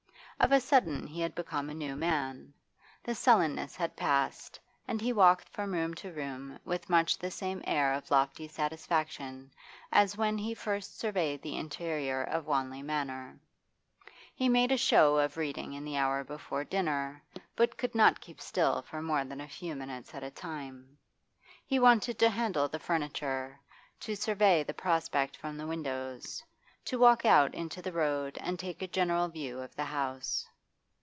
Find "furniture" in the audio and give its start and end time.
22.79-23.59